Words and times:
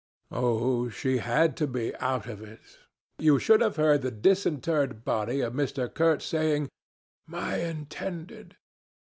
Oh, 0.31 0.89
she 0.89 1.19
had 1.19 1.55
to 1.57 1.67
be 1.67 1.95
out 1.97 2.25
of 2.25 2.41
it. 2.41 2.79
You 3.19 3.37
should 3.37 3.61
have 3.61 3.75
heard 3.75 4.01
the 4.01 4.09
disinterred 4.09 5.05
body 5.05 5.41
of 5.41 5.53
Mr. 5.53 5.93
Kurtz 5.93 6.25
saying, 6.25 6.69
'My 7.27 7.57
Intended.' 7.57 8.55